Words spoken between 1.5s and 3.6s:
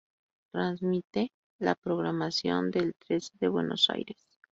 la programación de eltrece de